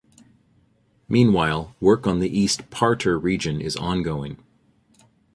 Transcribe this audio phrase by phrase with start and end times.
[1.07, 4.39] Meanwhile, work on the East Parterre region is ongoing.